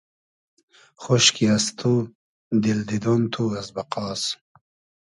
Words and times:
خۉشکی 1.03 1.45
از 1.57 1.65
تو 1.79 1.91
دیل 2.61 2.79
دیدۉن 2.89 3.21
تو 3.33 3.43
از 3.59 3.67
بئقاس 3.75 4.23